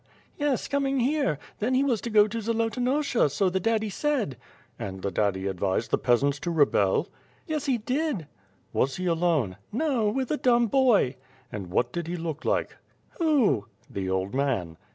[0.39, 4.35] "Yes, coming here; then he was to go to Zolotonosha, so the daddy said."
[4.79, 6.33] "And the daddy advised the peasant?
[6.41, 7.05] to rebel?" WITH FIRE
[7.53, 7.85] AND SWORD.
[7.85, 8.27] 273 "Yes, he did."
[8.73, 11.17] "Was he alone?" "No, with a dumb* boy."
[11.51, 12.77] "And what did he look like?"
[13.19, 14.77] "Who?" "The old man."